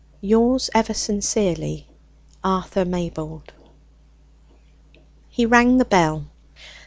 Yours 0.21 0.71
ever 0.73 0.95
sincerely, 0.95 1.87
"ARTHUR 2.43 2.85
MAYBOLD." 2.85 3.53
He 5.29 5.45
rang 5.45 5.77
the 5.77 5.85
bell. 5.85 6.25